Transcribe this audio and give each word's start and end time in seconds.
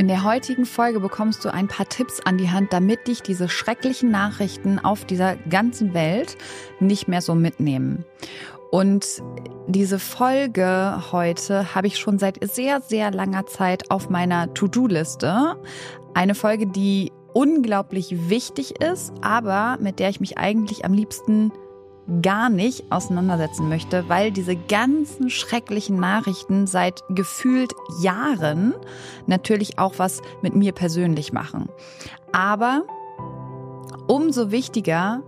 In 0.00 0.08
der 0.08 0.24
heutigen 0.24 0.64
Folge 0.64 0.98
bekommst 0.98 1.44
du 1.44 1.52
ein 1.52 1.68
paar 1.68 1.86
Tipps 1.86 2.20
an 2.20 2.38
die 2.38 2.48
Hand, 2.48 2.72
damit 2.72 3.06
dich 3.06 3.20
diese 3.20 3.50
schrecklichen 3.50 4.10
Nachrichten 4.10 4.78
auf 4.78 5.04
dieser 5.04 5.36
ganzen 5.36 5.92
Welt 5.92 6.38
nicht 6.80 7.06
mehr 7.06 7.20
so 7.20 7.34
mitnehmen. 7.34 8.06
Und 8.70 9.22
diese 9.66 9.98
Folge 9.98 11.02
heute 11.12 11.74
habe 11.74 11.86
ich 11.86 11.98
schon 11.98 12.18
seit 12.18 12.38
sehr, 12.50 12.80
sehr 12.80 13.10
langer 13.10 13.44
Zeit 13.44 13.90
auf 13.90 14.08
meiner 14.08 14.54
To-Do-Liste. 14.54 15.58
Eine 16.14 16.34
Folge, 16.34 16.66
die 16.66 17.12
unglaublich 17.34 18.30
wichtig 18.30 18.80
ist, 18.80 19.12
aber 19.20 19.76
mit 19.82 19.98
der 19.98 20.08
ich 20.08 20.18
mich 20.18 20.38
eigentlich 20.38 20.82
am 20.86 20.94
liebsten 20.94 21.52
gar 22.22 22.50
nicht 22.50 22.90
auseinandersetzen 22.90 23.68
möchte, 23.68 24.08
weil 24.08 24.32
diese 24.32 24.56
ganzen 24.56 25.30
schrecklichen 25.30 25.98
Nachrichten 25.98 26.66
seit 26.66 27.02
gefühlt 27.08 27.72
Jahren 28.02 28.74
natürlich 29.26 29.78
auch 29.78 29.94
was 29.98 30.20
mit 30.42 30.54
mir 30.54 30.72
persönlich 30.72 31.32
machen. 31.32 31.68
Aber 32.32 32.82
umso 34.08 34.50
wichtiger 34.50 35.22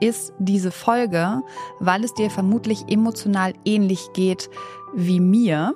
ist 0.00 0.32
diese 0.38 0.70
Folge, 0.70 1.42
weil 1.80 2.04
es 2.04 2.14
dir 2.14 2.30
vermutlich 2.30 2.84
emotional 2.88 3.54
ähnlich 3.64 4.12
geht 4.12 4.50
wie 4.94 5.20
mir. 5.20 5.74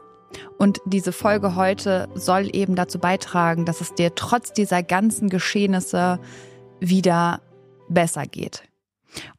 Und 0.58 0.80
diese 0.86 1.12
Folge 1.12 1.56
heute 1.56 2.08
soll 2.14 2.48
eben 2.54 2.74
dazu 2.74 2.98
beitragen, 2.98 3.64
dass 3.64 3.80
es 3.80 3.94
dir 3.94 4.14
trotz 4.14 4.52
dieser 4.52 4.82
ganzen 4.82 5.28
Geschehnisse 5.28 6.20
wieder 6.80 7.40
besser 7.88 8.26
geht. 8.26 8.62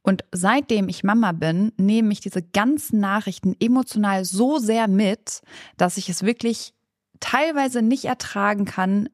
Und 0.02 0.24
seitdem 0.32 0.90
ich 0.90 1.04
Mama 1.04 1.32
bin, 1.32 1.72
nehme 1.78 2.12
ich 2.14 2.20
diese 2.20 2.42
ganzen 2.42 3.00
Nachrichten 3.00 3.56
emotional 3.60 4.26
so 4.26 4.58
sehr 4.58 4.88
mit, 4.88 5.42
dass 5.78 5.98
ich 5.98 6.10
es 6.10 6.24
wirklich 6.24 6.74
teilweise 7.20 7.82
nicht 7.82 8.06
ertragen 8.06 8.66
kann, 8.66 9.10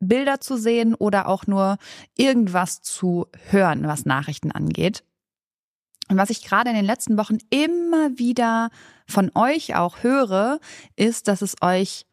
Bilder 0.00 0.40
zu 0.40 0.56
sehen 0.56 0.94
oder 0.94 1.28
auch 1.28 1.46
nur 1.46 1.76
irgendwas 2.16 2.80
zu 2.80 3.26
hören, 3.50 3.86
was 3.86 4.06
Nachrichten 4.06 4.50
angeht. 4.50 5.04
Und 6.08 6.16
was 6.16 6.30
ich 6.30 6.42
gerade 6.42 6.70
in 6.70 6.76
den 6.76 6.84
letzten 6.84 7.16
Wochen 7.18 7.38
immer 7.50 8.18
wieder 8.18 8.70
von 9.06 9.30
euch 9.34 9.76
auch 9.76 10.02
höre, 10.02 10.58
ist, 10.96 11.28
dass 11.28 11.42
es 11.42 11.54
euch 11.60 12.06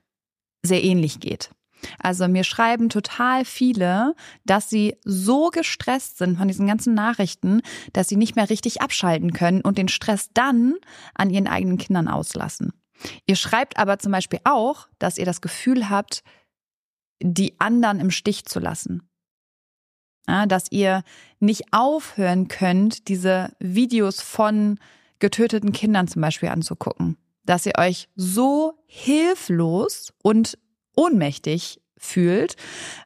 sehr 0.64 0.84
ähnlich 0.84 1.20
geht. 1.20 1.50
Also 2.00 2.28
mir 2.28 2.44
schreiben 2.44 2.90
total 2.90 3.46
viele, 3.46 4.16
dass 4.46 4.70
sie 4.70 4.98
so 5.04 5.50
gestresst 5.50 6.18
sind 6.18 6.38
von 6.38 6.48
diesen 6.48 6.68
ganzen 6.68 6.94
Nachrichten, 6.94 7.62
dass 7.94 8.08
sie 8.08 8.16
nicht 8.16 8.36
mehr 8.36 8.50
richtig 8.50 8.82
abschalten 8.82 9.34
können 9.34 9.62
und 9.62 9.78
den 9.78 9.88
Stress 9.88 10.30
dann 10.34 10.76
an 11.14 11.30
ihren 11.30 11.48
eigenen 11.48 11.78
Kindern 11.78 12.08
auslassen. 12.08 12.74
Ihr 13.26 13.36
schreibt 13.36 13.78
aber 13.78 14.00
zum 14.00 14.12
Beispiel 14.12 14.40
auch, 14.44 14.88
dass 15.00 15.18
ihr 15.18 15.26
das 15.26 15.42
Gefühl 15.42 15.90
habt, 15.90 16.24
die 17.22 17.60
anderen 17.60 18.00
im 18.00 18.12
Stich 18.12 18.46
zu 18.46 18.60
lassen. 18.60 19.08
Ja, 20.28 20.46
dass 20.46 20.72
ihr 20.72 21.04
nicht 21.40 21.64
aufhören 21.72 22.48
könnt, 22.48 23.08
diese 23.08 23.56
Videos 23.60 24.22
von 24.22 24.78
getöteten 25.20 25.72
Kindern 25.72 26.08
zum 26.08 26.22
Beispiel 26.22 26.50
anzugucken. 26.50 27.18
Dass 27.44 27.66
ihr 27.66 27.78
euch 27.78 28.10
so 28.16 28.74
hilflos 28.88 30.14
und 30.22 30.58
ohnmächtig 30.98 31.80
fühlt. 31.98 32.58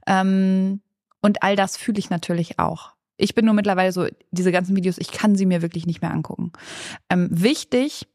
Ähm, 0.08 0.82
und 1.22 1.44
all 1.44 1.56
das 1.56 1.78
fühle 1.78 2.00
ich 2.00 2.10
natürlich 2.10 2.58
auch. 2.58 2.94
Ich 3.18 3.36
bin 3.36 3.46
nur 3.46 3.54
mittlerweile 3.54 3.92
so, 3.92 4.08
diese 4.32 4.52
ganzen 4.52 4.76
Videos, 4.76 4.98
ich 4.98 5.12
kann 5.12 5.36
sie 5.36 5.46
mir 5.46 5.62
wirklich 5.62 5.86
nicht 5.86 6.02
mehr 6.02 6.12
angucken. 6.12 6.52
Ähm, 7.10 7.28
wichtig 7.30 8.08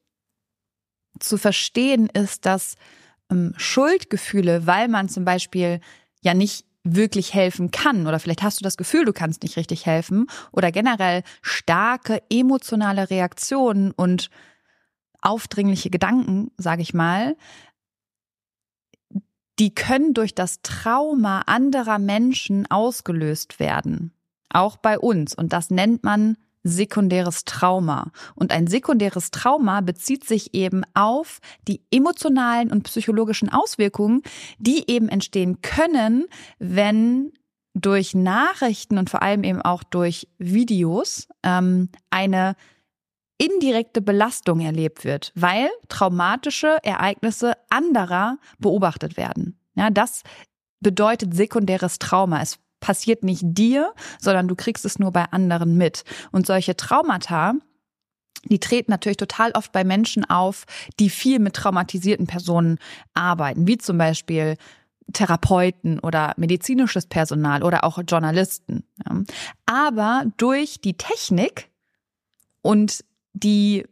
zu 1.20 1.38
verstehen 1.38 2.08
ist, 2.12 2.44
dass 2.44 2.74
ähm, 3.30 3.54
Schuldgefühle, 3.56 4.66
weil 4.66 4.88
man 4.88 5.08
zum 5.08 5.24
Beispiel 5.24 5.80
ja 6.22 6.34
nicht 6.34 6.66
wirklich 6.82 7.34
helfen 7.34 7.70
kann 7.70 8.06
oder 8.06 8.18
vielleicht 8.20 8.42
hast 8.42 8.60
du 8.60 8.64
das 8.64 8.76
Gefühl, 8.76 9.04
du 9.04 9.12
kannst 9.12 9.42
nicht 9.42 9.56
richtig 9.56 9.86
helfen 9.86 10.26
oder 10.52 10.70
generell 10.70 11.22
starke 11.42 12.22
emotionale 12.30 13.10
Reaktionen 13.10 13.90
und 13.90 14.30
aufdringliche 15.20 15.90
Gedanken, 15.90 16.52
sage 16.56 16.82
ich 16.82 16.94
mal, 16.94 17.36
die 19.58 19.74
können 19.74 20.14
durch 20.14 20.34
das 20.34 20.60
Trauma 20.62 21.42
anderer 21.46 21.98
Menschen 21.98 22.70
ausgelöst 22.70 23.58
werden. 23.58 24.12
Auch 24.50 24.76
bei 24.76 24.98
uns. 24.98 25.34
Und 25.34 25.52
das 25.52 25.70
nennt 25.70 26.04
man 26.04 26.36
sekundäres 26.62 27.44
Trauma. 27.44 28.10
Und 28.34 28.52
ein 28.52 28.66
sekundäres 28.66 29.30
Trauma 29.30 29.80
bezieht 29.80 30.24
sich 30.24 30.54
eben 30.54 30.82
auf 30.94 31.38
die 31.68 31.80
emotionalen 31.90 32.70
und 32.70 32.82
psychologischen 32.84 33.48
Auswirkungen, 33.48 34.22
die 34.58 34.90
eben 34.90 35.08
entstehen 35.08 35.62
können, 35.62 36.26
wenn 36.58 37.32
durch 37.74 38.14
Nachrichten 38.14 38.98
und 38.98 39.10
vor 39.10 39.22
allem 39.22 39.44
eben 39.44 39.62
auch 39.62 39.82
durch 39.84 40.28
Videos 40.38 41.28
ähm, 41.42 41.90
eine 42.10 42.56
indirekte 43.38 44.00
Belastung 44.00 44.60
erlebt 44.60 45.04
wird, 45.04 45.32
weil 45.34 45.68
traumatische 45.88 46.78
Ereignisse 46.82 47.54
anderer 47.68 48.38
beobachtet 48.58 49.16
werden. 49.16 49.58
Ja, 49.74 49.90
das 49.90 50.22
bedeutet 50.80 51.34
sekundäres 51.34 51.98
Trauma. 51.98 52.40
Es 52.40 52.58
passiert 52.80 53.24
nicht 53.24 53.42
dir, 53.44 53.92
sondern 54.20 54.48
du 54.48 54.54
kriegst 54.54 54.84
es 54.84 54.98
nur 54.98 55.12
bei 55.12 55.24
anderen 55.24 55.76
mit. 55.76 56.04
Und 56.32 56.46
solche 56.46 56.76
Traumata, 56.76 57.54
die 58.44 58.60
treten 58.60 58.90
natürlich 58.90 59.16
total 59.16 59.52
oft 59.52 59.72
bei 59.72 59.84
Menschen 59.84 60.24
auf, 60.24 60.64
die 61.00 61.10
viel 61.10 61.38
mit 61.38 61.54
traumatisierten 61.54 62.26
Personen 62.26 62.78
arbeiten, 63.14 63.66
wie 63.66 63.78
zum 63.78 63.98
Beispiel 63.98 64.56
Therapeuten 65.12 65.98
oder 66.00 66.34
medizinisches 66.36 67.06
Personal 67.06 67.62
oder 67.62 67.84
auch 67.84 67.98
Journalisten. 68.06 68.84
Aber 69.66 70.24
durch 70.36 70.80
die 70.80 70.96
Technik 70.96 71.70
und 72.62 73.04
die 73.36 73.84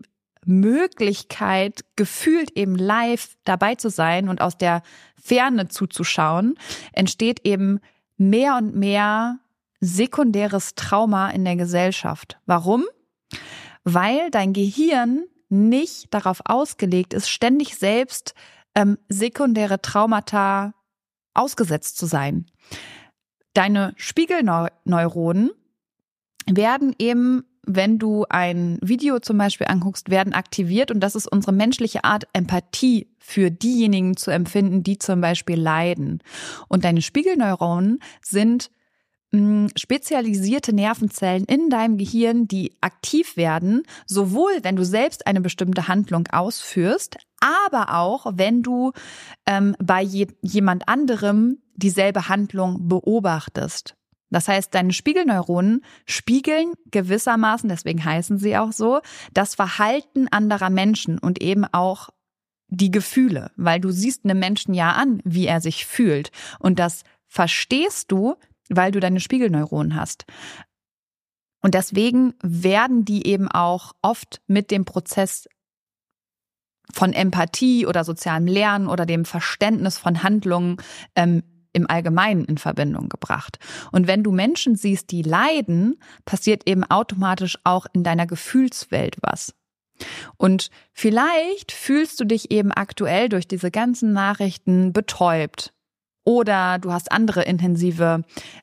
Möglichkeit, 0.47 1.85
gefühlt 1.97 2.57
eben 2.57 2.77
live 2.77 3.37
dabei 3.45 3.75
zu 3.77 3.89
sein 3.89 4.29
und 4.29 4.41
aus 4.41 4.59
der 4.59 4.83
Ferne 5.21 5.69
zuzuschauen, 5.69 6.59
entsteht 6.93 7.41
eben 7.45 7.81
mehr 8.17 8.57
und 8.57 8.75
mehr 8.75 9.39
sekundäres 9.81 10.75
Trauma 10.75 11.31
in 11.31 11.45
der 11.45 11.57
Gesellschaft. 11.57 12.39
Warum? 12.47 12.85
Weil 13.85 14.31
dein 14.31 14.53
Gehirn 14.53 15.25
nicht 15.49 16.13
darauf 16.13 16.41
ausgelegt 16.45 17.15
ist, 17.15 17.29
ständig 17.29 17.77
selbst 17.77 18.35
ähm, 18.75 18.99
sekundäre 19.09 19.81
Traumata 19.81 20.75
ausgesetzt 21.35 21.97
zu 21.97 22.07
sein. 22.07 22.47
Deine 23.53 23.93
Spiegelneuronen 23.97 25.51
werden 26.47 26.95
eben 26.99 27.45
wenn 27.67 27.99
du 27.99 28.25
ein 28.29 28.79
Video 28.83 29.19
zum 29.19 29.39
Beispiel 29.39 29.67
anguckst, 29.69 30.11
werden 30.11 30.33
aktiviert 30.33 30.91
und 30.91 31.01
das 31.01 31.15
ist 31.15 31.27
unsere 31.27 31.53
menschliche 31.53 32.05
Art, 32.05 32.25
Empathie 32.33 33.09
für 33.19 33.51
diejenigen 33.51 34.17
zu 34.17 34.31
empfinden, 34.31 34.83
die 34.83 34.99
zum 34.99 35.21
Beispiel 35.21 35.59
leiden. 35.59 36.23
Und 36.69 36.85
deine 36.85 37.03
Spiegelneuronen 37.03 38.01
sind 38.23 38.71
mh, 39.33 39.39
hm, 39.39 39.69
spezialisierte 39.77 40.75
Nervenzellen 40.75 41.45
in 41.45 41.71
deinem 41.71 41.99
Gehirn, 41.99 42.47
die 42.49 42.73
aktiv 42.81 43.37
werden, 43.37 43.83
sowohl 44.07 44.53
wenn 44.63 44.77
du 44.77 44.85
selbst 44.85 45.27
eine 45.27 45.41
bestimmte 45.41 45.89
Handlung 45.89 46.27
ausführst, 46.29 47.17
aber 47.41 47.95
auch 47.95 48.27
wenn 48.35 48.63
du 48.63 48.93
ähm, 49.47 49.77
bei 49.83 50.03
je, 50.03 50.29
jemand 50.43 50.89
anderem 50.89 51.59
dieselbe 51.77 52.29
Handlung 52.29 52.89
beobachtest. 52.89 53.97
Das 54.35 54.49
heißt, 54.49 54.75
deine 54.75 54.93
Spiegelneuronen 54.93 55.85
spiegeln 56.07 56.73
gewissermaßen, 56.91 57.69
deswegen 57.69 58.05
heißen 58.05 58.37
sie 58.37 58.57
auch 58.57 58.73
so, 58.73 59.01
das 59.33 59.55
Verhalten 59.55 60.27
anderer 60.27 60.71
Menschen 60.71 61.21
und 61.21 61.41
eben 61.41 61.65
auch 61.71 62.09
die 62.67 62.91
Gefühle, 62.91 63.53
weil 63.55 63.79
du 63.79 63.93
siehst 63.93 64.25
einem 64.25 64.41
Menschen 64.41 64.75
ja 64.75 64.91
an, 64.91 65.21
wie 65.25 65.47
er 65.47 65.61
sich 65.61 65.87
fühlt. 65.87 66.33
Und 66.59 66.81
das 66.81 67.05
verstehst 67.29 68.11
du, 68.11 68.35
weil 68.69 68.91
du 68.91 68.99
deine 68.99 69.21
Spiegelneuronen 69.21 69.95
hast. 69.95 70.25
Und 71.63 71.75
deswegen 71.75 72.35
werden 72.43 73.05
die 73.05 73.29
eben 73.29 73.47
auch 73.47 73.93
oft 74.03 74.43
mit 74.49 74.73
dem 74.73 74.85
Prozess 74.85 75.49
von 76.93 77.13
Empathie 77.13 77.87
oder 77.87 78.03
sozialem 78.03 78.49
Lernen 78.49 78.89
oder 78.89 79.07
dem 79.07 79.27
Verständnis 79.27 79.97
von 79.97 80.25
Handlungen 80.25 80.79
ähm, 81.15 81.45
im 81.75 81.89
Allgemeinen 81.91 82.45
in 82.45 82.59
Verbindung 82.59 83.09
gebracht. 83.09 83.59
Und 83.93 84.07
wenn 84.07 84.23
du 84.23 84.33
Menschen 84.33 84.77
siehst, 84.77 85.11
die 85.11 85.23
leiden, 85.23 85.99
passiert 86.25 86.67
eben 86.67 86.85
automatisch 86.85 87.59
auch 87.65 87.87
in 87.93 88.05
deiner 88.05 88.27
Gefühlswelt 88.27 89.17
was. 89.21 89.55
Und 90.37 90.71
vielleicht 90.93 91.73
fühlst 91.73 92.19
du 92.19 92.25
dich 92.25 92.51
eben 92.51 92.73
aktuell 92.73 93.29
durch 93.29 93.47
diese 93.47 93.71
ganzen 93.71 94.13
Nachrichten 94.13 94.93
betäubt. 94.93 95.73
Oder 96.25 96.79
du 96.79 96.91
hast 96.91 97.13
andere 97.13 97.43
intensive 97.43 98.23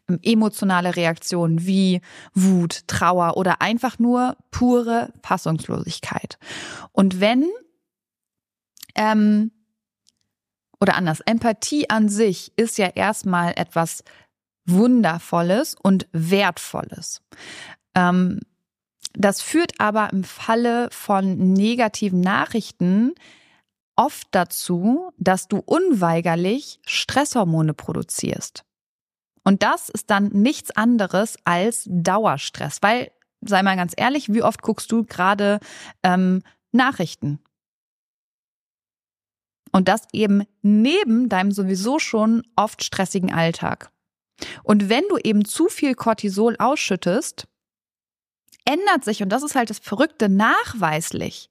ähm, 0.09 0.19
emotionale 0.23 0.95
Reaktionen 0.95 1.65
wie 1.65 2.01
Wut, 2.33 2.87
Trauer 2.87 3.37
oder 3.37 3.61
einfach 3.61 3.99
nur 3.99 4.35
pure 4.49 5.13
Fassungslosigkeit. 5.21 6.39
Und 6.91 7.19
wenn 7.19 7.47
ähm, 8.95 9.51
oder 10.81 10.95
anders, 10.95 11.21
Empathie 11.21 11.89
an 11.89 12.09
sich 12.09 12.51
ist 12.55 12.77
ja 12.77 12.87
erstmal 12.87 13.53
etwas 13.55 14.03
Wundervolles 14.65 15.75
und 15.81 16.07
Wertvolles. 16.11 17.21
Ähm, 17.95 18.39
das 19.13 19.41
führt 19.41 19.73
aber 19.79 20.11
im 20.11 20.23
Falle 20.23 20.89
von 20.91 21.53
negativen 21.53 22.21
Nachrichten 22.21 23.13
oft 23.95 24.27
dazu, 24.31 25.11
dass 25.17 25.47
du 25.47 25.57
unweigerlich 25.57 26.79
Stresshormone 26.85 27.73
produzierst. 27.73 28.63
Und 29.43 29.63
das 29.63 29.89
ist 29.89 30.09
dann 30.09 30.29
nichts 30.29 30.71
anderes 30.71 31.37
als 31.45 31.87
Dauerstress, 31.89 32.77
weil, 32.81 33.11
sei 33.41 33.63
mal 33.63 33.75
ganz 33.75 33.93
ehrlich, 33.97 34.33
wie 34.33 34.43
oft 34.43 34.61
guckst 34.61 34.91
du 34.91 35.03
gerade 35.03 35.59
ähm, 36.03 36.41
Nachrichten? 36.71 37.39
Und 39.71 39.87
das 39.87 40.01
eben 40.11 40.43
neben 40.61 41.29
deinem 41.29 41.51
sowieso 41.51 41.99
schon 41.99 42.43
oft 42.55 42.83
stressigen 42.83 43.33
Alltag. 43.33 43.91
Und 44.63 44.89
wenn 44.89 45.03
du 45.09 45.17
eben 45.17 45.45
zu 45.45 45.67
viel 45.67 45.93
Cortisol 45.93 46.55
ausschüttest, 46.57 47.47
ändert 48.65 49.03
sich, 49.03 49.23
und 49.23 49.29
das 49.29 49.43
ist 49.43 49.55
halt 49.55 49.69
das 49.69 49.79
Verrückte, 49.79 50.29
nachweislich 50.29 51.49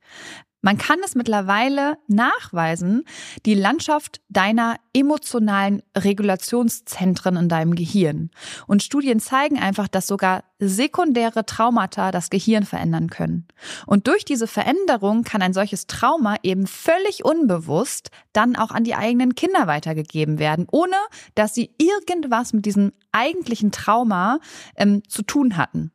man 0.62 0.76
kann 0.76 0.98
es 1.04 1.14
mittlerweile 1.14 1.96
nachweisen, 2.06 3.04
die 3.46 3.54
Landschaft 3.54 4.20
deiner 4.28 4.76
emotionalen 4.92 5.82
Regulationszentren 5.96 7.36
in 7.36 7.48
deinem 7.48 7.74
Gehirn. 7.74 8.30
Und 8.66 8.82
Studien 8.82 9.20
zeigen 9.20 9.58
einfach, 9.58 9.88
dass 9.88 10.06
sogar 10.06 10.44
sekundäre 10.58 11.46
Traumata 11.46 12.10
das 12.10 12.28
Gehirn 12.28 12.64
verändern 12.64 13.08
können. 13.08 13.48
Und 13.86 14.06
durch 14.06 14.24
diese 14.24 14.46
Veränderung 14.46 15.24
kann 15.24 15.40
ein 15.40 15.54
solches 15.54 15.86
Trauma 15.86 16.36
eben 16.42 16.66
völlig 16.66 17.24
unbewusst 17.24 18.10
dann 18.32 18.56
auch 18.56 18.70
an 18.70 18.84
die 18.84 18.94
eigenen 18.94 19.34
Kinder 19.34 19.66
weitergegeben 19.66 20.38
werden, 20.38 20.66
ohne 20.70 20.96
dass 21.34 21.54
sie 21.54 21.70
irgendwas 21.78 22.52
mit 22.52 22.66
diesem 22.66 22.92
eigentlichen 23.12 23.72
Trauma 23.72 24.38
ähm, 24.76 25.02
zu 25.08 25.22
tun 25.22 25.56
hatten. 25.56 25.92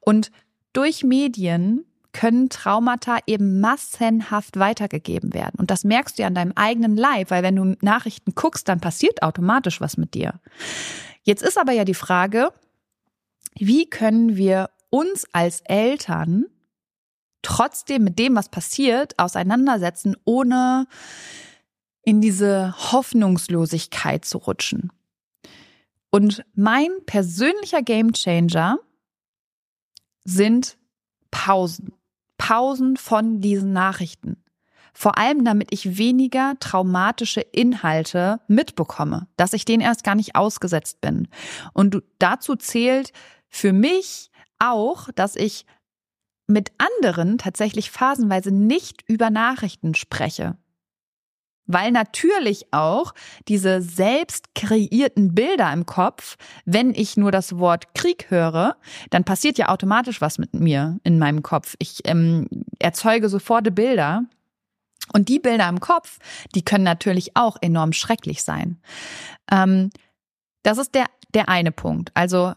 Und 0.00 0.30
durch 0.72 1.02
Medien 1.02 1.84
können 2.12 2.48
Traumata 2.48 3.18
eben 3.26 3.60
massenhaft 3.60 4.58
weitergegeben 4.58 5.34
werden. 5.34 5.54
Und 5.58 5.70
das 5.70 5.84
merkst 5.84 6.18
du 6.18 6.22
ja 6.22 6.28
an 6.28 6.34
deinem 6.34 6.52
eigenen 6.56 6.96
Leib, 6.96 7.30
weil 7.30 7.42
wenn 7.42 7.56
du 7.56 7.76
Nachrichten 7.80 8.34
guckst, 8.34 8.68
dann 8.68 8.80
passiert 8.80 9.22
automatisch 9.22 9.80
was 9.80 9.96
mit 9.96 10.14
dir. 10.14 10.40
Jetzt 11.22 11.42
ist 11.42 11.58
aber 11.58 11.72
ja 11.72 11.84
die 11.84 11.94
Frage, 11.94 12.50
wie 13.54 13.88
können 13.88 14.36
wir 14.36 14.70
uns 14.90 15.26
als 15.32 15.60
Eltern 15.62 16.46
trotzdem 17.42 18.04
mit 18.04 18.18
dem, 18.18 18.34
was 18.36 18.48
passiert, 18.48 19.18
auseinandersetzen, 19.18 20.16
ohne 20.24 20.86
in 22.02 22.20
diese 22.20 22.74
Hoffnungslosigkeit 22.92 24.24
zu 24.24 24.38
rutschen. 24.38 24.90
Und 26.10 26.44
mein 26.54 26.88
persönlicher 27.04 27.82
Gamechanger 27.82 28.78
sind 30.24 30.78
Pausen. 31.30 31.92
Pausen 32.38 32.96
von 32.96 33.40
diesen 33.40 33.72
Nachrichten. 33.72 34.42
Vor 34.94 35.18
allem, 35.18 35.44
damit 35.44 35.68
ich 35.70 35.98
weniger 35.98 36.54
traumatische 36.58 37.40
Inhalte 37.40 38.40
mitbekomme, 38.48 39.28
dass 39.36 39.52
ich 39.52 39.64
denen 39.64 39.82
erst 39.82 40.02
gar 40.02 40.14
nicht 40.14 40.34
ausgesetzt 40.34 41.00
bin. 41.00 41.28
Und 41.72 42.02
dazu 42.18 42.56
zählt 42.56 43.12
für 43.48 43.72
mich 43.72 44.30
auch, 44.58 45.08
dass 45.14 45.36
ich 45.36 45.66
mit 46.46 46.72
anderen 46.78 47.38
tatsächlich 47.38 47.90
phasenweise 47.90 48.50
nicht 48.50 49.04
über 49.06 49.30
Nachrichten 49.30 49.94
spreche 49.94 50.56
weil 51.68 51.92
natürlich 51.92 52.72
auch 52.72 53.14
diese 53.46 53.80
selbst 53.80 54.54
kreierten 54.56 55.34
Bilder 55.34 55.72
im 55.72 55.86
Kopf, 55.86 56.36
wenn 56.64 56.92
ich 56.94 57.16
nur 57.16 57.30
das 57.30 57.58
Wort 57.58 57.94
Krieg 57.94 58.30
höre, 58.30 58.76
dann 59.10 59.22
passiert 59.22 59.58
ja 59.58 59.68
automatisch 59.68 60.20
was 60.20 60.38
mit 60.38 60.54
mir 60.54 60.98
in 61.04 61.20
meinem 61.20 61.42
Kopf. 61.42 61.76
Ich 61.78 62.00
ähm, 62.04 62.48
erzeuge 62.80 63.28
sofort 63.28 63.72
Bilder. 63.74 64.24
Und 65.12 65.28
die 65.28 65.38
Bilder 65.38 65.68
im 65.68 65.80
Kopf, 65.80 66.18
die 66.54 66.64
können 66.64 66.84
natürlich 66.84 67.36
auch 67.36 67.56
enorm 67.60 67.92
schrecklich 67.92 68.42
sein. 68.42 68.80
Ähm, 69.50 69.90
das 70.62 70.78
ist 70.78 70.94
der, 70.94 71.06
der 71.34 71.48
eine 71.48 71.72
Punkt. 71.72 72.10
Also 72.14 72.54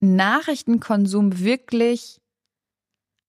Nachrichtenkonsum 0.00 1.38
wirklich 1.38 2.20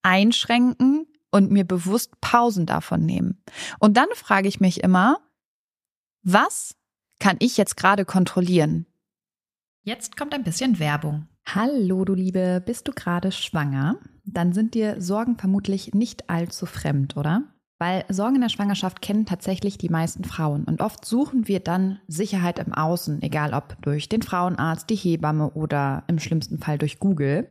einschränken, 0.02 1.06
und 1.32 1.50
mir 1.50 1.64
bewusst 1.64 2.20
Pausen 2.20 2.66
davon 2.66 3.04
nehmen. 3.04 3.42
Und 3.80 3.96
dann 3.96 4.08
frage 4.14 4.46
ich 4.46 4.60
mich 4.60 4.84
immer, 4.84 5.18
was 6.22 6.76
kann 7.18 7.36
ich 7.40 7.56
jetzt 7.56 7.76
gerade 7.76 8.04
kontrollieren? 8.04 8.86
Jetzt 9.82 10.16
kommt 10.16 10.34
ein 10.34 10.44
bisschen 10.44 10.78
Werbung. 10.78 11.26
Hallo, 11.44 12.04
du 12.04 12.14
Liebe, 12.14 12.62
bist 12.64 12.86
du 12.86 12.92
gerade 12.92 13.32
schwanger? 13.32 13.98
Dann 14.24 14.52
sind 14.52 14.74
dir 14.74 15.00
Sorgen 15.00 15.36
vermutlich 15.36 15.92
nicht 15.92 16.30
allzu 16.30 16.66
fremd, 16.66 17.16
oder? 17.16 17.42
Weil 17.80 18.04
Sorgen 18.08 18.36
in 18.36 18.42
der 18.42 18.48
Schwangerschaft 18.48 19.02
kennen 19.02 19.26
tatsächlich 19.26 19.76
die 19.76 19.88
meisten 19.88 20.22
Frauen. 20.22 20.62
Und 20.64 20.80
oft 20.80 21.04
suchen 21.04 21.48
wir 21.48 21.58
dann 21.58 21.98
Sicherheit 22.06 22.60
im 22.60 22.72
Außen, 22.72 23.22
egal 23.22 23.54
ob 23.54 23.76
durch 23.82 24.08
den 24.08 24.22
Frauenarzt, 24.22 24.88
die 24.88 24.94
Hebamme 24.94 25.50
oder 25.50 26.04
im 26.06 26.20
schlimmsten 26.20 26.58
Fall 26.58 26.78
durch 26.78 27.00
Google. 27.00 27.50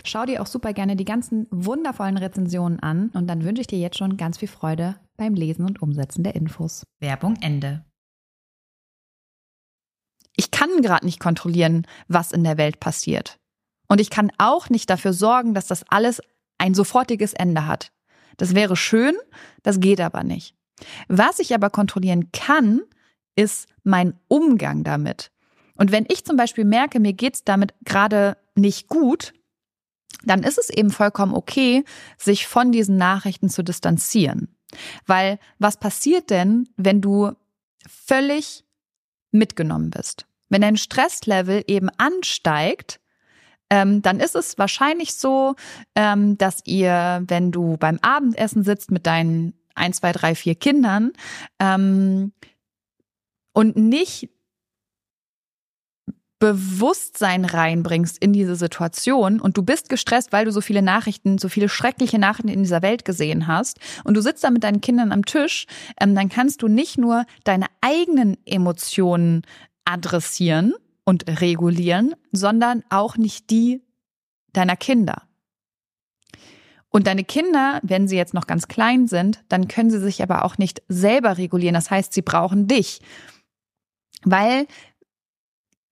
Schau 0.03 0.25
dir 0.25 0.41
auch 0.41 0.47
super 0.47 0.73
gerne 0.73 0.95
die 0.95 1.05
ganzen 1.05 1.47
wundervollen 1.51 2.17
Rezensionen 2.17 2.79
an 2.79 3.09
und 3.13 3.27
dann 3.27 3.43
wünsche 3.43 3.61
ich 3.61 3.67
dir 3.67 3.79
jetzt 3.79 3.97
schon 3.97 4.17
ganz 4.17 4.37
viel 4.37 4.47
Freude 4.47 4.95
beim 5.17 5.35
Lesen 5.35 5.65
und 5.65 5.81
Umsetzen 5.81 6.23
der 6.23 6.35
Infos. 6.35 6.83
Werbung 6.99 7.35
Ende. 7.41 7.85
Ich 10.35 10.49
kann 10.49 10.81
gerade 10.81 11.05
nicht 11.05 11.19
kontrollieren, 11.19 11.85
was 12.07 12.31
in 12.31 12.43
der 12.43 12.57
Welt 12.57 12.79
passiert. 12.79 13.37
Und 13.87 14.01
ich 14.01 14.09
kann 14.09 14.31
auch 14.37 14.69
nicht 14.69 14.89
dafür 14.89 15.13
sorgen, 15.13 15.53
dass 15.53 15.67
das 15.67 15.83
alles 15.89 16.21
ein 16.57 16.73
sofortiges 16.73 17.33
Ende 17.33 17.67
hat. 17.67 17.91
Das 18.37 18.55
wäre 18.55 18.75
schön, 18.75 19.15
das 19.63 19.79
geht 19.79 19.99
aber 19.99 20.23
nicht. 20.23 20.55
Was 21.07 21.39
ich 21.39 21.53
aber 21.53 21.69
kontrollieren 21.69 22.31
kann, 22.31 22.81
ist 23.35 23.67
mein 23.83 24.19
Umgang 24.27 24.83
damit. 24.83 25.31
Und 25.75 25.91
wenn 25.91 26.05
ich 26.09 26.25
zum 26.25 26.37
Beispiel 26.37 26.65
merke, 26.65 26.99
mir 26.99 27.13
geht's 27.13 27.43
damit 27.43 27.73
gerade 27.83 28.37
nicht 28.55 28.87
gut, 28.87 29.33
dann 30.23 30.43
ist 30.43 30.57
es 30.57 30.69
eben 30.69 30.91
vollkommen 30.91 31.33
okay, 31.33 31.83
sich 32.17 32.47
von 32.47 32.71
diesen 32.71 32.97
Nachrichten 32.97 33.49
zu 33.49 33.63
distanzieren. 33.63 34.55
Weil 35.05 35.39
was 35.59 35.77
passiert 35.77 36.29
denn, 36.29 36.69
wenn 36.77 37.01
du 37.01 37.31
völlig 37.87 38.63
mitgenommen 39.31 39.89
bist? 39.89 40.25
Wenn 40.49 40.61
dein 40.61 40.77
Stresslevel 40.77 41.63
eben 41.67 41.89
ansteigt, 41.97 42.99
ähm, 43.69 44.01
dann 44.01 44.19
ist 44.19 44.35
es 44.35 44.57
wahrscheinlich 44.57 45.13
so, 45.13 45.55
ähm, 45.95 46.37
dass 46.37 46.61
ihr, 46.65 47.23
wenn 47.27 47.51
du 47.51 47.77
beim 47.77 47.99
Abendessen 48.01 48.63
sitzt 48.63 48.91
mit 48.91 49.07
deinen 49.07 49.53
ein, 49.75 49.93
zwei, 49.93 50.11
drei, 50.11 50.35
vier 50.35 50.55
Kindern 50.55 51.13
ähm, 51.59 52.33
und 53.53 53.77
nicht 53.77 54.29
Bewusstsein 56.41 57.45
reinbringst 57.45 58.17
in 58.17 58.33
diese 58.33 58.55
Situation 58.55 59.39
und 59.39 59.57
du 59.57 59.61
bist 59.61 59.89
gestresst, 59.89 60.31
weil 60.33 60.45
du 60.45 60.51
so 60.51 60.59
viele 60.59 60.81
Nachrichten, 60.81 61.37
so 61.37 61.49
viele 61.49 61.69
schreckliche 61.69 62.17
Nachrichten 62.17 62.49
in 62.49 62.63
dieser 62.63 62.81
Welt 62.81 63.05
gesehen 63.05 63.45
hast 63.45 63.79
und 64.03 64.15
du 64.15 64.21
sitzt 64.21 64.43
da 64.43 64.49
mit 64.49 64.63
deinen 64.63 64.81
Kindern 64.81 65.11
am 65.11 65.23
Tisch, 65.23 65.67
ähm, 65.99 66.15
dann 66.15 66.29
kannst 66.29 66.63
du 66.63 66.67
nicht 66.67 66.97
nur 66.97 67.25
deine 67.43 67.67
eigenen 67.81 68.37
Emotionen 68.47 69.43
adressieren 69.85 70.73
und 71.05 71.27
regulieren, 71.41 72.15
sondern 72.31 72.83
auch 72.89 73.17
nicht 73.17 73.51
die 73.51 73.83
deiner 74.51 74.75
Kinder. 74.75 75.21
Und 76.89 77.05
deine 77.05 77.23
Kinder, 77.23 77.79
wenn 77.83 78.07
sie 78.07 78.17
jetzt 78.17 78.33
noch 78.33 78.47
ganz 78.47 78.67
klein 78.67 79.07
sind, 79.07 79.43
dann 79.47 79.67
können 79.67 79.91
sie 79.91 79.99
sich 79.99 80.23
aber 80.23 80.43
auch 80.43 80.57
nicht 80.57 80.81
selber 80.87 81.37
regulieren. 81.37 81.75
Das 81.75 81.91
heißt, 81.91 82.13
sie 82.13 82.23
brauchen 82.23 82.67
dich. 82.67 82.99
Weil 84.23 84.67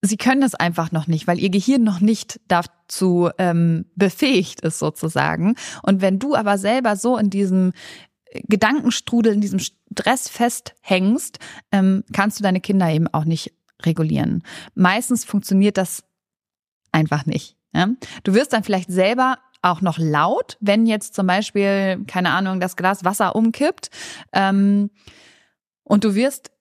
sie 0.01 0.17
können 0.17 0.43
es 0.43 0.55
einfach 0.55 0.91
noch 0.91 1.07
nicht, 1.07 1.27
weil 1.27 1.39
ihr 1.39 1.49
Gehirn 1.49 1.83
noch 1.83 1.99
nicht 1.99 2.39
dazu 2.47 3.29
ähm, 3.37 3.85
befähigt 3.95 4.61
ist 4.61 4.79
sozusagen. 4.79 5.55
Und 5.83 6.01
wenn 6.01 6.19
du 6.19 6.35
aber 6.35 6.57
selber 6.57 6.95
so 6.95 7.17
in 7.17 7.29
diesem 7.29 7.73
Gedankenstrudel, 8.31 9.33
in 9.33 9.41
diesem 9.41 9.59
Stress 9.59 10.29
festhängst, 10.29 11.39
ähm, 11.71 12.03
kannst 12.13 12.39
du 12.39 12.43
deine 12.43 12.61
Kinder 12.61 12.89
eben 12.89 13.07
auch 13.07 13.25
nicht 13.25 13.53
regulieren. 13.81 14.43
Meistens 14.75 15.25
funktioniert 15.25 15.77
das 15.77 16.03
einfach 16.91 17.25
nicht. 17.25 17.55
Ja? 17.73 17.89
Du 18.23 18.33
wirst 18.33 18.53
dann 18.53 18.63
vielleicht 18.63 18.91
selber 18.91 19.39
auch 19.61 19.81
noch 19.81 19.97
laut, 19.97 20.57
wenn 20.61 20.85
jetzt 20.85 21.15
zum 21.15 21.27
Beispiel, 21.27 22.03
keine 22.07 22.29
Ahnung, 22.31 22.59
das 22.59 22.77
Glas 22.77 23.03
Wasser 23.03 23.35
umkippt 23.35 23.89
ähm, 24.31 24.89
und 25.83 26.03
du 26.03 26.15
wirst 26.15 26.51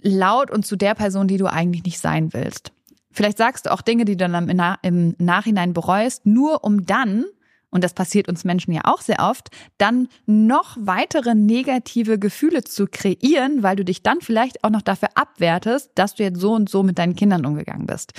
laut 0.00 0.50
und 0.50 0.64
zu 0.64 0.76
der 0.76 0.94
Person, 0.94 1.26
die 1.26 1.38
du 1.38 1.46
eigentlich 1.46 1.82
nicht 1.82 1.98
sein 1.98 2.32
willst. 2.32 2.72
Vielleicht 3.16 3.38
sagst 3.38 3.64
du 3.64 3.72
auch 3.72 3.80
Dinge, 3.80 4.04
die 4.04 4.14
du 4.18 4.28
dann 4.28 4.76
im 4.82 5.14
Nachhinein 5.16 5.72
bereust, 5.72 6.26
nur 6.26 6.64
um 6.64 6.84
dann, 6.84 7.24
und 7.70 7.82
das 7.82 7.94
passiert 7.94 8.28
uns 8.28 8.44
Menschen 8.44 8.72
ja 8.72 8.82
auch 8.84 9.00
sehr 9.00 9.20
oft, 9.20 9.48
dann 9.78 10.08
noch 10.26 10.76
weitere 10.78 11.34
negative 11.34 12.18
Gefühle 12.18 12.62
zu 12.62 12.86
kreieren, 12.86 13.62
weil 13.62 13.74
du 13.74 13.86
dich 13.86 14.02
dann 14.02 14.20
vielleicht 14.20 14.64
auch 14.64 14.68
noch 14.68 14.82
dafür 14.82 15.08
abwertest, 15.14 15.92
dass 15.94 16.14
du 16.16 16.24
jetzt 16.24 16.38
so 16.38 16.52
und 16.52 16.68
so 16.68 16.82
mit 16.82 16.98
deinen 16.98 17.16
Kindern 17.16 17.46
umgegangen 17.46 17.86
bist. 17.86 18.12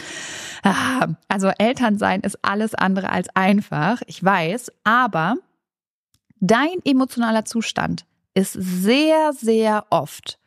Ah, 0.63 1.09
also 1.27 1.49
Elternsein 1.59 2.21
ist 2.21 2.43
alles 2.43 2.73
andere 2.73 3.11
als 3.11 3.29
einfach, 3.35 4.01
ich 4.07 4.23
weiß, 4.23 4.71
aber 4.83 5.35
dein 6.39 6.79
emotionaler 6.85 7.45
Zustand 7.45 8.07
ist 8.33 8.53
sehr, 8.53 9.31
sehr 9.33 9.85
oft, 9.91 10.39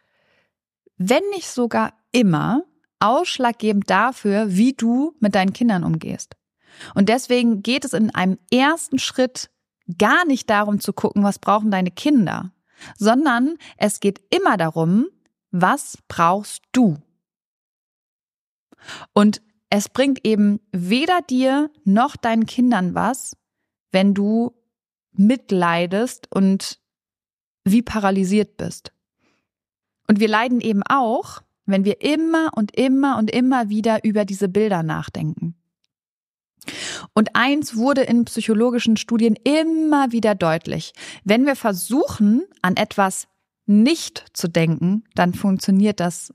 wenn 0.99 1.23
nicht 1.37 1.49
sogar 1.49 1.92
immer, 2.11 2.64
ausschlaggebend 3.00 3.88
dafür, 3.90 4.54
wie 4.57 4.73
du 4.73 5.14
mit 5.21 5.35
deinen 5.35 5.52
Kindern 5.52 5.85
umgehst. 5.85 6.37
Und 6.95 7.09
deswegen 7.09 7.62
geht 7.62 7.85
es 7.85 7.92
in 7.92 8.14
einem 8.14 8.38
ersten 8.52 8.99
Schritt 8.99 9.50
gar 9.99 10.25
nicht 10.25 10.49
darum 10.49 10.80
zu 10.80 10.92
gucken, 10.92 11.23
was 11.23 11.38
brauchen 11.38 11.71
deine 11.71 11.90
Kinder, 11.90 12.52
sondern 12.97 13.57
es 13.76 14.00
geht 14.00 14.21
immer 14.30 14.57
darum, 14.57 15.09
was 15.50 15.99
brauchst 16.09 16.62
du? 16.73 16.99
Und 19.12 19.42
es 19.69 19.88
bringt 19.88 20.25
eben 20.25 20.61
weder 20.73 21.21
dir 21.23 21.71
noch 21.85 22.16
deinen 22.16 22.47
Kindern 22.47 22.95
was, 22.95 23.37
wenn 23.92 24.14
du 24.14 24.54
mitleidest 25.12 26.28
und 26.33 26.80
wie 27.64 27.83
paralysiert 27.83 28.57
bist. 28.57 28.92
Und 30.09 30.19
wir 30.19 30.28
leiden 30.28 30.61
eben 30.61 30.83
auch, 30.88 31.42
wenn 31.71 31.85
wir 31.85 32.03
immer 32.03 32.50
und 32.55 32.77
immer 32.77 33.19
und 33.19 33.31
immer 33.31 33.69
wieder 33.69 34.05
über 34.05 34.25
diese 34.25 34.49
Bilder 34.49 34.83
nachdenken. 34.83 35.55
Und 37.15 37.35
eins 37.35 37.77
wurde 37.77 38.03
in 38.03 38.25
psychologischen 38.25 38.97
Studien 38.97 39.37
immer 39.45 40.12
wieder 40.12 40.35
deutlich. 40.35 40.93
Wenn 41.25 41.47
wir 41.47 41.57
versuchen, 41.57 42.43
an 42.62 42.77
etwas 42.77 43.29
nicht 43.67 44.25
zu 44.33 44.49
denken, 44.49 45.05
dann 45.15 45.33
funktioniert 45.35 46.00
das 46.00 46.35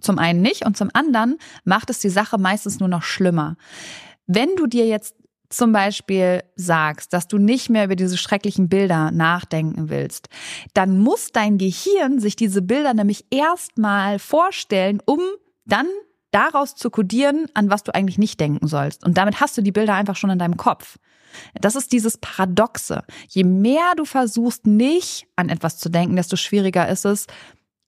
zum 0.00 0.18
einen 0.18 0.42
nicht 0.42 0.64
und 0.64 0.76
zum 0.76 0.90
anderen 0.92 1.38
macht 1.64 1.90
es 1.90 1.98
die 1.98 2.10
Sache 2.10 2.38
meistens 2.38 2.78
nur 2.80 2.88
noch 2.88 3.02
schlimmer. 3.02 3.56
Wenn 4.26 4.54
du 4.56 4.66
dir 4.66 4.86
jetzt 4.86 5.14
zum 5.48 5.72
Beispiel 5.72 6.42
sagst, 6.56 7.12
dass 7.12 7.28
du 7.28 7.38
nicht 7.38 7.70
mehr 7.70 7.84
über 7.84 7.96
diese 7.96 8.16
schrecklichen 8.16 8.68
Bilder 8.68 9.10
nachdenken 9.10 9.88
willst, 9.88 10.28
dann 10.74 10.98
muss 10.98 11.32
dein 11.32 11.58
Gehirn 11.58 12.18
sich 12.18 12.36
diese 12.36 12.62
Bilder 12.62 12.94
nämlich 12.94 13.24
erstmal 13.30 14.18
vorstellen, 14.18 15.00
um 15.04 15.20
dann 15.64 15.86
daraus 16.30 16.74
zu 16.74 16.90
kodieren, 16.90 17.46
an 17.54 17.70
was 17.70 17.82
du 17.82 17.94
eigentlich 17.94 18.18
nicht 18.18 18.40
denken 18.40 18.66
sollst. 18.66 19.04
Und 19.04 19.16
damit 19.16 19.40
hast 19.40 19.56
du 19.56 19.62
die 19.62 19.72
Bilder 19.72 19.94
einfach 19.94 20.16
schon 20.16 20.30
in 20.30 20.38
deinem 20.38 20.56
Kopf. 20.56 20.98
Das 21.60 21.76
ist 21.76 21.92
dieses 21.92 22.18
Paradoxe. 22.18 23.04
Je 23.28 23.44
mehr 23.44 23.94
du 23.96 24.04
versuchst, 24.04 24.66
nicht 24.66 25.26
an 25.36 25.48
etwas 25.48 25.78
zu 25.78 25.88
denken, 25.88 26.16
desto 26.16 26.36
schwieriger 26.36 26.88
ist 26.88 27.04
es, 27.04 27.26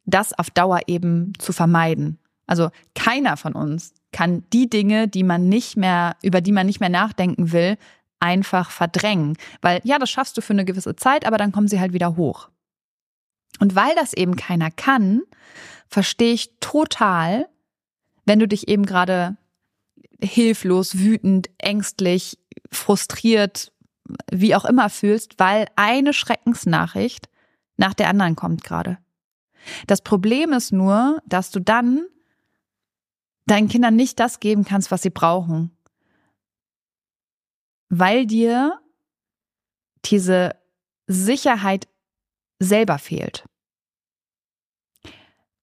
das 0.05 0.39
auf 0.39 0.51
Dauer 0.51 0.81
eben 0.87 1.33
zu 1.39 1.53
vermeiden. 1.53 2.19
Also 2.47 2.71
keiner 2.95 3.37
von 3.37 3.53
uns 3.55 3.93
kann 4.13 4.45
die 4.53 4.71
Dinge, 4.71 5.09
die 5.09 5.23
man 5.23 5.49
nicht 5.49 5.77
mehr, 5.77 6.17
über 6.23 6.41
die 6.41 6.53
man 6.53 6.67
nicht 6.67 6.81
mehr 6.81 6.89
nachdenken 6.89 7.53
will, 7.53 7.77
einfach 8.21 8.71
verdrängen. 8.71 9.37
Weil 9.61 9.81
ja, 9.85 9.99
das 9.99 10.11
schaffst 10.11 10.37
du 10.37 10.41
für 10.41 10.53
eine 10.53 10.65
gewisse 10.65 10.97
Zeit, 10.97 11.27
aber 11.27 11.37
dann 11.37 11.53
kommen 11.53 11.69
sie 11.69 11.81
halt 11.81 11.93
wieder 11.93 12.17
hoch. 12.17 12.49
Und 13.61 13.75
weil 13.75 13.95
das 13.95 14.13
eben 14.13 14.37
keiner 14.37 14.71
kann, 14.71 15.23
verstehe 15.89 16.33
ich 16.33 16.53
total, 16.61 17.49
wenn 18.25 18.39
du 18.39 18.49
dich 18.49 18.69
eben 18.69 18.87
gerade 18.87 19.37
hilflos, 20.23 20.99
wütend, 20.99 21.49
ängstlich, 21.59 22.39
frustriert, 22.71 23.73
wie 24.31 24.55
auch 24.55 24.65
immer 24.65 24.91
fühlst, 24.91 25.35
weil 25.39 25.67
eine 25.77 26.13
Schreckensnachricht 26.13 27.29
nach 27.77 27.95
der 27.95 28.09
anderen 28.09 28.37
kommt 28.37 28.65
gerade. 28.65 28.99
Das 29.87 30.03
Problem 30.03 30.53
ist 30.53 30.73
nur, 30.73 31.23
dass 31.27 31.51
du 31.51 31.61
dann 31.61 32.07
deinen 33.51 33.69
Kindern 33.69 33.97
nicht 33.97 34.19
das 34.21 34.41
geben 34.41 34.65
kannst, 34.65 34.91
was 34.91 35.03
sie 35.03 35.11
brauchen. 35.11 35.71
Weil 37.89 38.27
dir 38.27 38.81
diese 40.05 40.55
Sicherheit 41.07 41.89
selber 42.59 42.99
fehlt. 42.99 43.45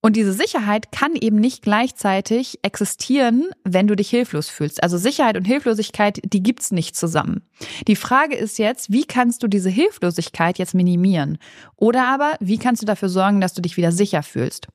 Und 0.06 0.16
diese 0.16 0.34
Sicherheit 0.34 0.92
kann 0.92 1.16
eben 1.16 1.38
nicht 1.38 1.64
gleichzeitig 1.64 2.60
existieren, 2.62 3.50
wenn 3.64 3.88
du 3.88 3.96
dich 3.96 4.08
hilflos 4.12 4.50
fühlst. 4.50 4.84
Also 4.84 5.00
Sicherheit 5.00 5.36
und 5.36 5.46
Hilflosigkeit, 5.46 6.20
die 6.24 6.44
gibt's 6.44 6.72
nicht 6.72 6.96
zusammen. 6.96 7.42
Die 7.88 7.96
Frage 7.96 8.36
ist 8.36 8.60
jetzt, 8.60 8.92
wie 8.92 9.06
kannst 9.06 9.42
du 9.42 9.48
diese 9.48 9.72
Hilflosigkeit 9.72 10.60
jetzt 10.60 10.76
minimieren? 10.76 11.40
Oder 11.76 12.08
aber, 12.08 12.36
wie 12.40 12.60
kannst 12.60 12.84
du 12.84 12.86
dafür 12.86 13.10
sorgen, 13.10 13.42
dass 13.42 13.56
du 13.56 13.64
dich 13.64 13.78
wieder 13.78 13.92
sicher 13.92 14.22
fühlst? 14.22 14.68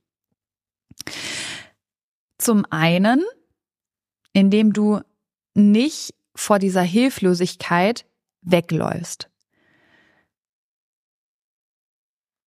Zum 2.40 2.64
einen, 2.70 3.22
indem 4.32 4.72
du 4.72 5.00
nicht 5.54 6.14
vor 6.34 6.58
dieser 6.58 6.80
Hilflosigkeit 6.80 8.06
wegläufst. 8.40 9.28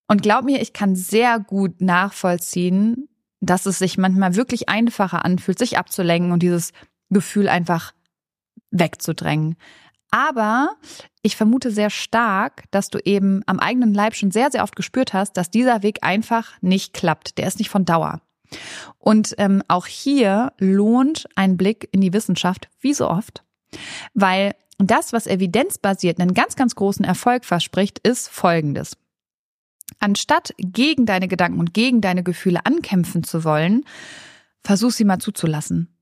Und 0.07 0.23
glaub 0.23 0.45
mir, 0.45 0.61
ich 0.63 0.73
kann 0.73 0.95
sehr 0.95 1.39
gut 1.39 1.79
nachvollziehen, 1.79 3.07
dass 3.39 3.67
es 3.67 3.77
sich 3.77 3.99
manchmal 3.99 4.35
wirklich 4.35 4.67
einfacher 4.67 5.23
anfühlt, 5.25 5.59
sich 5.59 5.77
abzulenken 5.77 6.31
und 6.31 6.41
dieses 6.41 6.71
Gefühl 7.11 7.47
einfach 7.47 7.93
wegzudrängen. 8.71 9.57
Aber 10.09 10.75
ich 11.21 11.35
vermute 11.35 11.69
sehr 11.69 11.91
stark, 11.91 12.63
dass 12.71 12.89
du 12.89 12.97
eben 12.97 13.43
am 13.45 13.59
eigenen 13.59 13.93
Leib 13.93 14.15
schon 14.15 14.31
sehr, 14.31 14.49
sehr 14.49 14.63
oft 14.63 14.75
gespürt 14.75 15.13
hast, 15.13 15.33
dass 15.33 15.51
dieser 15.51 15.83
Weg 15.83 15.99
einfach 16.01 16.59
nicht 16.61 16.93
klappt. 16.93 17.37
Der 17.37 17.47
ist 17.47 17.59
nicht 17.59 17.69
von 17.69 17.85
Dauer. 17.85 18.21
Und 18.99 19.35
ähm, 19.37 19.63
auch 19.67 19.85
hier 19.85 20.53
lohnt 20.57 21.27
ein 21.35 21.57
Blick 21.57 21.89
in 21.91 22.01
die 22.01 22.13
Wissenschaft, 22.13 22.69
wie 22.79 22.93
so 22.93 23.09
oft, 23.09 23.43
weil 24.13 24.53
das, 24.77 25.13
was 25.13 25.27
evidenzbasiert 25.27 26.19
einen 26.19 26.33
ganz, 26.33 26.55
ganz 26.55 26.75
großen 26.75 27.05
Erfolg 27.05 27.45
verspricht, 27.45 27.99
ist 27.99 28.29
Folgendes. 28.29 28.97
Anstatt 29.99 30.53
gegen 30.57 31.05
deine 31.05 31.27
Gedanken 31.27 31.59
und 31.59 31.73
gegen 31.73 32.01
deine 32.01 32.23
Gefühle 32.23 32.65
ankämpfen 32.65 33.23
zu 33.23 33.43
wollen, 33.43 33.85
versuch 34.63 34.91
sie 34.91 35.05
mal 35.05 35.19
zuzulassen. 35.19 35.95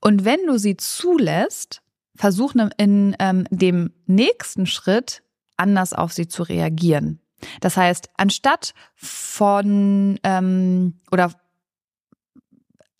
Und 0.00 0.24
wenn 0.24 0.44
du 0.46 0.58
sie 0.58 0.76
zulässt, 0.76 1.82
versuch 2.16 2.54
in 2.76 3.16
ähm, 3.18 3.46
dem 3.50 3.92
nächsten 4.06 4.66
Schritt 4.66 5.22
anders 5.56 5.92
auf 5.92 6.12
sie 6.12 6.28
zu 6.28 6.42
reagieren. 6.42 7.20
Das 7.60 7.76
heißt, 7.76 8.08
anstatt 8.16 8.74
von 8.94 10.18
ähm, 10.22 11.00
oder 11.10 11.32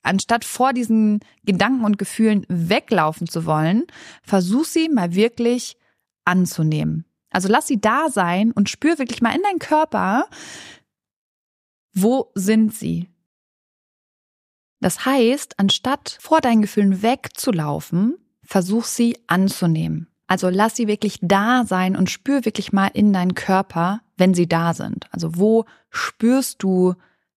anstatt 0.06 0.44
vor 0.44 0.72
diesen 0.72 1.20
Gedanken 1.44 1.84
und 1.84 1.98
Gefühlen 1.98 2.46
weglaufen 2.48 3.26
zu 3.26 3.46
wollen, 3.46 3.84
versuch 4.22 4.64
sie 4.64 4.88
mal 4.88 5.14
wirklich 5.14 5.76
anzunehmen. 6.24 7.04
Also 7.30 7.48
lass 7.48 7.66
sie 7.66 7.80
da 7.80 8.08
sein 8.08 8.52
und 8.52 8.70
spür 8.70 8.98
wirklich 8.98 9.20
mal 9.20 9.34
in 9.34 9.42
deinen 9.42 9.58
Körper, 9.58 10.26
wo 11.92 12.30
sind 12.34 12.74
sie? 12.74 13.08
Das 14.80 15.04
heißt, 15.04 15.58
anstatt 15.58 16.18
vor 16.20 16.40
deinen 16.40 16.62
Gefühlen 16.62 17.02
wegzulaufen, 17.02 18.16
versuch 18.42 18.84
sie 18.84 19.18
anzunehmen. 19.26 20.08
Also 20.26 20.48
lass 20.48 20.76
sie 20.76 20.88
wirklich 20.88 21.18
da 21.22 21.64
sein 21.64 21.96
und 21.96 22.10
spür 22.10 22.44
wirklich 22.44 22.72
mal 22.72 22.88
in 22.88 23.12
deinen 23.12 23.34
Körper, 23.34 24.00
wenn 24.16 24.34
sie 24.34 24.48
da 24.48 24.74
sind. 24.74 25.06
Also 25.10 25.36
wo 25.36 25.64
spürst 25.90 26.62
du 26.62 26.94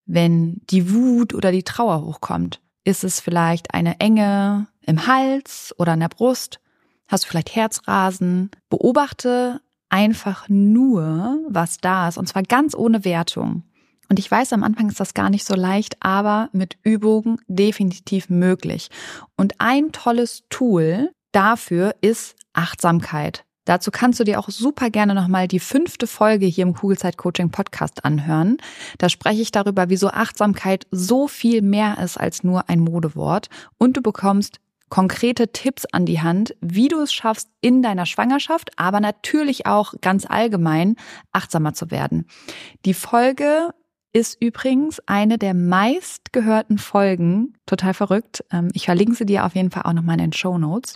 wenn 0.10 0.62
die 0.70 0.92
Wut 0.94 1.34
oder 1.34 1.52
die 1.52 1.64
Trauer 1.64 2.04
hochkommt? 2.04 2.60
Ist 2.84 3.04
es 3.04 3.20
vielleicht 3.20 3.74
eine 3.74 4.00
Enge 4.00 4.68
im 4.82 5.06
Hals 5.06 5.74
oder 5.78 5.94
in 5.94 6.00
der 6.00 6.10
Brust? 6.10 6.60
Hast 7.08 7.24
du 7.24 7.28
vielleicht 7.30 7.56
Herzrasen? 7.56 8.50
Beobachte 8.70 9.62
einfach 9.90 10.50
nur, 10.50 11.40
was 11.48 11.78
da 11.78 12.08
ist, 12.08 12.18
und 12.18 12.28
zwar 12.28 12.44
ganz 12.44 12.76
ohne 12.76 13.06
Wertung. 13.06 13.64
Und 14.10 14.18
ich 14.18 14.30
weiß, 14.30 14.54
am 14.54 14.64
Anfang 14.64 14.90
ist 14.90 15.00
das 15.00 15.14
gar 15.14 15.30
nicht 15.30 15.46
so 15.46 15.54
leicht, 15.54 15.98
aber 16.00 16.50
mit 16.52 16.78
Übungen 16.84 17.38
definitiv 17.48 18.30
möglich. 18.30 18.90
Und 19.38 19.54
ein 19.60 19.92
tolles 19.92 20.44
Tool 20.50 21.12
dafür 21.32 21.96
ist 22.02 22.36
Achtsamkeit. 22.54 23.46
Dazu 23.66 23.92
kannst 23.92 24.20
du 24.20 24.24
dir 24.24 24.40
auch 24.40 24.50
super 24.50 24.90
gerne 24.90 25.14
nochmal 25.14 25.48
die 25.48 25.60
fünfte 25.60 26.08
Folge 26.08 26.46
hier 26.46 26.64
im 26.64 26.74
Kugelzeit 26.74 27.18
Coaching 27.18 27.52
Podcast 27.52 28.04
anhören. 28.06 28.58
Da 28.98 29.10
spreche 29.10 29.42
ich 29.42 29.52
darüber, 29.52 29.90
wieso 29.90 30.10
Achtsamkeit 30.10 30.88
so 30.92 31.28
viel 31.28 31.62
mehr 31.62 31.98
ist 32.04 32.18
als 32.18 32.44
nur 32.44 32.70
ein 32.70 32.80
Modewort 32.80 33.48
und 33.78 33.98
du 33.98 34.02
bekommst 34.02 34.60
konkrete 34.90 35.52
Tipps 35.52 35.86
an 35.86 36.06
die 36.06 36.22
Hand, 36.22 36.56
wie 36.62 36.88
du 36.88 37.00
es 37.02 37.14
schaffst, 37.14 37.50
in 37.62 37.82
deiner 37.82 38.06
Schwangerschaft, 38.06 38.72
aber 38.78 39.00
natürlich 39.00 39.66
auch 39.66 39.94
ganz 40.02 40.26
allgemein 40.26 40.96
achtsamer 41.32 41.74
zu 41.74 41.92
werden. 41.92 42.26
Die 42.86 42.96
Folge 42.96 43.70
ist 44.12 44.42
übrigens 44.42 45.00
eine 45.06 45.38
der 45.38 45.54
meistgehörten 45.54 46.80
Folgen. 46.80 47.54
Total 47.66 47.94
verrückt. 47.94 48.44
Ähm, 48.52 48.70
ich 48.74 48.86
verlinke 48.86 49.16
sie 49.16 49.26
dir 49.26 49.46
auf 49.46 49.56
jeden 49.56 49.70
Fall 49.70 49.84
auch 49.84 49.94
nochmal 49.94 50.16
in 50.16 50.26
den 50.26 50.34
Show 50.34 50.58
Notes. 50.58 50.96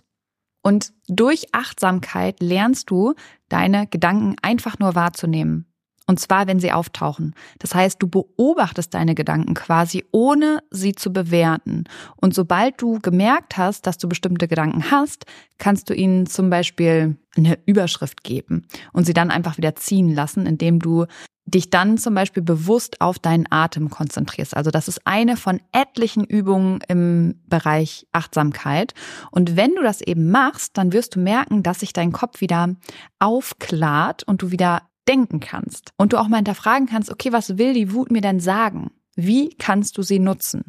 Und 0.64 0.94
durch 1.08 1.54
Achtsamkeit 1.54 2.42
lernst 2.42 2.90
du, 2.90 3.14
deine 3.50 3.86
Gedanken 3.86 4.38
einfach 4.42 4.80
nur 4.80 4.96
wahrzunehmen. 4.96 5.68
Und 6.06 6.20
zwar, 6.20 6.48
wenn 6.48 6.60
sie 6.60 6.72
auftauchen. 6.72 7.34
Das 7.60 7.74
heißt, 7.74 8.02
du 8.02 8.08
beobachtest 8.08 8.94
deine 8.94 9.16
Gedanken 9.16 9.54
quasi, 9.54 10.04
ohne 10.12 10.60
sie 10.70 10.94
zu 10.94 11.14
bewerten. 11.14 11.86
Und 12.18 12.34
sobald 12.34 12.82
du 12.82 13.00
gemerkt 13.00 13.58
hast, 13.58 13.88
dass 13.88 13.98
du 13.98 14.10
bestimmte 14.10 14.48
Gedanken 14.48 14.92
hast, 14.92 15.26
kannst 15.60 15.90
du 15.90 15.94
ihnen 15.94 16.26
zum 16.26 16.50
Beispiel 16.50 17.18
eine 17.38 17.58
Überschrift 17.66 18.24
geben 18.24 18.68
und 18.92 19.06
sie 19.06 19.14
dann 19.14 19.32
einfach 19.32 19.58
wieder 19.58 19.76
ziehen 19.76 20.14
lassen, 20.14 20.46
indem 20.46 20.80
du 20.80 21.06
dich 21.46 21.70
dann 21.70 21.98
zum 21.98 22.16
Beispiel 22.16 22.44
bewusst 22.44 23.02
auf 23.02 23.20
deinen 23.20 23.46
Atem 23.50 23.90
konzentrierst. 23.90 24.56
Also 24.56 24.72
das 24.72 24.88
ist 24.88 25.06
eine 25.06 25.36
von 25.38 25.60
etlichen 25.72 26.24
Übungen 26.24 26.80
im 26.88 27.42
Bereich 27.48 28.08
Achtsamkeit. 28.12 28.94
Und 29.32 29.56
wenn 29.58 29.76
du 29.76 29.84
das 29.84 30.02
eben 30.02 30.32
machst, 30.32 30.78
dann 30.78 30.94
wirst 30.94 31.16
du 31.16 31.20
merken, 31.20 31.62
dass 31.64 31.82
sich 31.82 31.92
dein 31.92 32.12
Kopf 32.12 32.40
wieder 32.42 32.76
aufklart 33.20 34.24
und 34.24 34.42
du 34.42 34.52
wieder 34.52 34.84
denken 35.08 35.40
kannst. 35.40 35.92
Und 35.98 36.14
du 36.14 36.18
auch 36.18 36.28
mal 36.28 36.38
hinterfragen 36.38 36.88
kannst, 36.88 37.12
okay, 37.12 37.32
was 37.32 37.58
will 37.58 37.74
die 37.74 37.94
Wut 37.94 38.12
mir 38.12 38.22
denn 38.22 38.40
sagen? 38.40 38.92
Wie 39.16 39.50
kannst 39.50 39.98
du 39.98 40.02
sie 40.02 40.20
nutzen? 40.20 40.64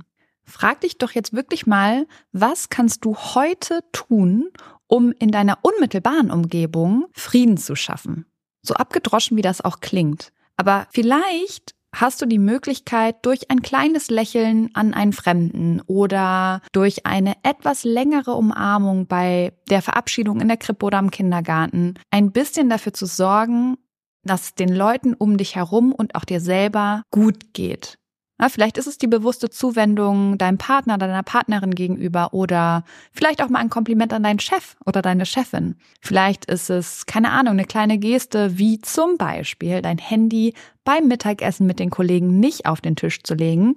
Frag 0.45 0.83
dich 0.83 0.99
doch 0.99 1.13
jetzt 1.13 1.33
wirklich 1.33 1.67
mal, 1.67 2.07
was 2.33 2.69
kannst 2.69 3.05
du 3.05 3.17
heute 3.17 3.81
tun, 3.93 4.51
um 4.87 5.13
in 5.13 5.31
deiner 5.31 5.59
unmittelbaren 5.63 6.31
Umgebung 6.31 7.07
Frieden 7.13 7.57
zu 7.57 7.75
schaffen? 7.75 8.27
So 8.63 8.75
abgedroschen, 8.75 9.37
wie 9.37 9.43
das 9.43 9.63
auch 9.63 9.81
klingt. 9.81 10.33
Aber 10.57 10.87
vielleicht 10.91 11.75
hast 11.95 12.21
du 12.21 12.27
die 12.27 12.39
Möglichkeit, 12.39 13.25
durch 13.25 13.51
ein 13.51 13.63
kleines 13.63 14.11
Lächeln 14.11 14.71
an 14.75 14.95
einen 14.95 15.13
Fremden 15.13 15.81
oder 15.87 16.61
durch 16.73 17.07
eine 17.07 17.35
etwas 17.43 17.85
längere 17.85 18.33
Umarmung 18.33 19.07
bei 19.07 19.53
der 19.71 19.81
Verabschiedung 19.81 20.41
in 20.41 20.49
der 20.49 20.57
Krippe 20.57 20.87
oder 20.87 20.99
am 20.99 21.11
Kindergarten 21.11 21.95
ein 22.11 22.33
bisschen 22.33 22.69
dafür 22.69 22.93
zu 22.93 23.07
sorgen, 23.07 23.77
dass 24.25 24.55
den 24.55 24.75
Leuten 24.75 25.15
um 25.15 25.37
dich 25.37 25.57
herum 25.57 25.93
und 25.93 26.15
auch 26.15 26.25
dir 26.25 26.41
selber 26.41 27.03
gut 27.11 27.53
geht. 27.53 27.99
Ja, 28.41 28.49
vielleicht 28.49 28.79
ist 28.79 28.89
es 28.89 28.99
die 28.99 29.07
bewusste 29.07 29.49
Zuwendung 29.49 30.39
deinem 30.39 30.59
Partner, 30.59 30.99
deiner 30.99 31.23
Partnerin 31.23 31.71
gegenüber 31.71 32.35
oder 32.35 32.83
vielleicht 33.13 33.41
auch 33.41 33.49
mal 33.49 33.61
ein 33.61 33.71
Kompliment 33.71 34.13
an 34.13 34.25
deinen 34.25 34.41
Chef 34.41 34.77
oder 34.85 35.03
deine 35.03 35.25
Chefin. 35.25 35.77
Vielleicht 36.01 36.47
ist 36.47 36.69
es, 36.69 37.07
keine 37.07 37.31
Ahnung, 37.31 37.53
eine 37.53 37.65
kleine 37.65 37.97
Geste, 37.97 38.59
wie 38.59 38.81
zum 38.81 39.19
Beispiel 39.19 39.83
dein 39.83 39.99
Handy 39.99 40.55
beim 40.83 41.07
Mittagessen 41.07 41.67
mit 41.67 41.79
den 41.79 41.91
Kollegen 41.91 42.41
nicht 42.41 42.67
auf 42.67 42.81
den 42.81 42.97
Tisch 42.97 43.23
zu 43.23 43.35
legen 43.35 43.77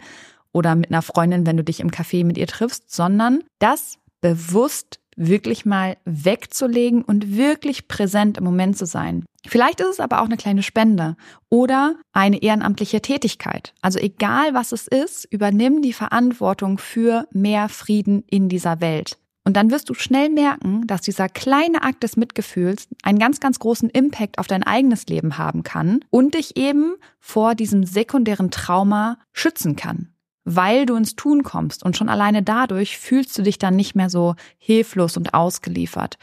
oder 0.54 0.74
mit 0.74 0.90
einer 0.90 1.04
Freundin, 1.04 1.46
wenn 1.46 1.58
du 1.58 1.64
dich 1.64 1.80
im 1.80 1.92
Café 1.92 2.26
mit 2.26 2.38
ihr 2.38 2.48
triffst, 2.48 2.92
sondern 2.92 3.44
das 3.60 4.00
bewusst 4.22 5.00
wirklich 5.16 5.66
mal 5.66 5.98
wegzulegen 6.06 7.04
und 7.04 7.36
wirklich 7.36 7.88
präsent 7.88 8.38
im 8.38 8.44
Moment 8.44 8.78
zu 8.78 8.86
sein. 8.86 9.26
Vielleicht 9.48 9.80
ist 9.80 9.88
es 9.88 10.00
aber 10.00 10.22
auch 10.22 10.26
eine 10.26 10.38
kleine 10.38 10.64
Spende 10.64 11.16
oder 11.50 11.96
eine 12.12 12.42
ehrenamtliche 12.42 13.02
Tätigkeit. 13.02 13.74
Also 13.82 14.00
egal 14.00 14.54
was 14.54 14.72
es 14.72 14.88
ist, 14.88 15.26
übernimm 15.32 15.82
die 15.82 15.94
Verantwortung 15.94 16.78
für 16.78 17.28
mehr 17.32 17.70
Frieden 17.70 18.24
in 18.28 18.50
dieser 18.50 18.82
Welt. 18.82 19.18
Und 19.46 19.56
dann 19.56 19.72
wirst 19.72 19.90
du 19.90 19.94
schnell 19.94 20.30
merken, 20.30 20.86
dass 20.88 21.00
dieser 21.00 21.30
kleine 21.30 21.82
Akt 21.82 22.04
des 22.04 22.18
Mitgefühls 22.18 22.90
einen 23.04 23.18
ganz, 23.18 23.40
ganz 23.40 23.60
großen 23.60 23.90
Impact 23.90 24.40
auf 24.40 24.48
dein 24.48 24.64
eigenes 24.64 25.08
Leben 25.08 25.38
haben 25.38 25.64
kann 25.64 26.02
und 26.10 26.34
dich 26.34 26.58
eben 26.58 26.96
vor 27.22 27.56
diesem 27.56 27.86
sekundären 27.86 28.52
Trauma 28.52 29.18
schützen 29.32 29.78
kann 29.78 30.10
weil 30.50 30.86
du 30.86 30.96
ins 30.96 31.18
Tun 31.18 31.44
kommst 31.44 31.84
und 31.84 31.98
schon 31.98 32.08
alleine 32.08 32.42
dadurch 32.42 32.98
fühlst 32.98 33.38
du 33.38 33.42
dich 33.42 33.60
dann 33.60 33.76
nicht 33.76 33.96
mehr 33.96 34.10
so 34.10 34.36
hilflos 34.58 35.18
und 35.18 35.34
ausgeliefert. 35.34 36.18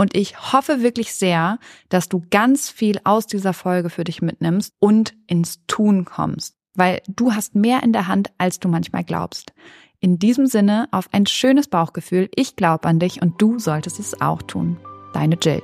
Und 0.00 0.16
ich 0.16 0.54
hoffe 0.54 0.80
wirklich 0.80 1.12
sehr, 1.12 1.58
dass 1.90 2.08
du 2.08 2.22
ganz 2.30 2.70
viel 2.70 2.98
aus 3.04 3.26
dieser 3.26 3.52
Folge 3.52 3.90
für 3.90 4.02
dich 4.02 4.22
mitnimmst 4.22 4.72
und 4.78 5.12
ins 5.26 5.60
Tun 5.66 6.06
kommst, 6.06 6.56
weil 6.72 7.02
du 7.06 7.34
hast 7.34 7.54
mehr 7.54 7.82
in 7.82 7.92
der 7.92 8.08
Hand, 8.08 8.30
als 8.38 8.58
du 8.60 8.68
manchmal 8.68 9.04
glaubst. 9.04 9.52
In 10.00 10.18
diesem 10.18 10.46
Sinne 10.46 10.88
auf 10.90 11.10
ein 11.12 11.26
schönes 11.26 11.68
Bauchgefühl. 11.68 12.30
Ich 12.34 12.56
glaube 12.56 12.88
an 12.88 12.98
dich 12.98 13.20
und 13.20 13.42
du 13.42 13.58
solltest 13.58 14.00
es 14.00 14.22
auch 14.22 14.40
tun. 14.40 14.78
Deine 15.12 15.36
Jill. 15.36 15.62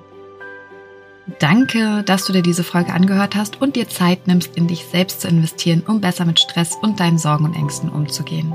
Danke, 1.39 2.03
dass 2.03 2.27
du 2.27 2.35
dir 2.35 2.43
diese 2.43 2.63
Folge 2.63 2.93
angehört 2.93 3.37
hast 3.37 3.63
und 3.63 3.75
dir 3.75 3.89
Zeit 3.89 4.27
nimmst, 4.27 4.55
in 4.55 4.67
dich 4.67 4.85
selbst 4.85 5.23
zu 5.23 5.29
investieren, 5.29 5.83
um 5.89 6.03
besser 6.03 6.27
mit 6.27 6.41
Stress 6.41 6.77
und 6.83 7.01
deinen 7.01 7.17
Sorgen 7.17 7.47
und 7.47 7.57
Ängsten 7.57 7.89
umzugehen. 7.89 8.55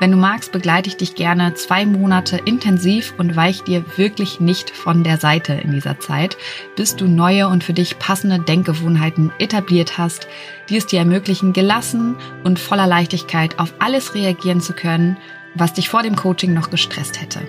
Wenn 0.00 0.10
du 0.10 0.16
magst, 0.16 0.50
begleite 0.50 0.88
ich 0.88 0.96
dich 0.96 1.14
gerne 1.14 1.54
zwei 1.54 1.86
Monate 1.86 2.36
intensiv 2.44 3.14
und 3.16 3.36
weich 3.36 3.62
dir 3.62 3.84
wirklich 3.96 4.40
nicht 4.40 4.70
von 4.70 5.04
der 5.04 5.18
Seite 5.18 5.54
in 5.54 5.70
dieser 5.70 6.00
Zeit, 6.00 6.36
bis 6.76 6.96
du 6.96 7.06
neue 7.06 7.48
und 7.48 7.62
für 7.62 7.72
dich 7.72 7.98
passende 7.98 8.40
Denkgewohnheiten 8.40 9.32
etabliert 9.38 9.96
hast, 9.96 10.26
die 10.68 10.76
es 10.76 10.86
dir 10.86 10.98
ermöglichen, 10.98 11.52
gelassen 11.52 12.16
und 12.42 12.58
voller 12.58 12.86
Leichtigkeit 12.86 13.58
auf 13.58 13.72
alles 13.78 14.14
reagieren 14.14 14.60
zu 14.60 14.72
können, 14.72 15.16
was 15.54 15.74
dich 15.74 15.88
vor 15.88 16.02
dem 16.02 16.16
Coaching 16.16 16.52
noch 16.52 16.70
gestresst 16.70 17.20
hätte. 17.20 17.40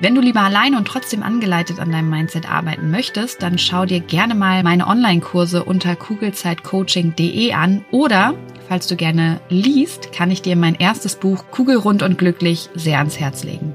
Wenn 0.00 0.14
du 0.14 0.20
lieber 0.20 0.40
alleine 0.40 0.76
und 0.76 0.86
trotzdem 0.86 1.22
angeleitet 1.22 1.80
an 1.80 1.90
deinem 1.90 2.10
Mindset 2.10 2.50
arbeiten 2.50 2.90
möchtest, 2.90 3.42
dann 3.42 3.58
schau 3.58 3.86
dir 3.86 4.00
gerne 4.00 4.34
mal 4.34 4.62
meine 4.62 4.86
Online-Kurse 4.86 5.64
unter 5.64 5.96
kugelzeitcoaching.de 5.96 7.52
an 7.54 7.84
oder 7.90 8.34
falls 8.68 8.86
du 8.86 8.96
gerne 8.96 9.40
liest, 9.48 10.12
kann 10.12 10.30
ich 10.30 10.42
dir 10.42 10.56
mein 10.56 10.74
erstes 10.74 11.16
Buch 11.16 11.44
Kugelrund 11.50 12.02
und 12.02 12.18
glücklich 12.18 12.68
sehr 12.74 12.98
ans 12.98 13.18
Herz 13.18 13.44
legen. 13.44 13.74